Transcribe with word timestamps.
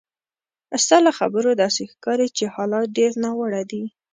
ستا 0.83 0.97
له 1.05 1.11
خبرو 1.19 1.51
داسې 1.63 1.81
ښکاري 1.91 2.27
چې 2.37 2.45
حالات 2.55 2.87
ډېر 2.97 3.11
ناوړه 3.23 3.61
دي. 3.71 3.83